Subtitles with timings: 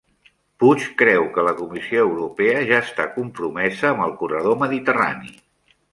[0.61, 5.35] Puig creu que la Comissió Europea ja està compromesa amb el corredor mediterrani